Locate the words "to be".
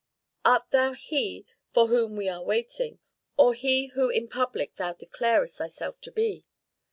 6.01-6.47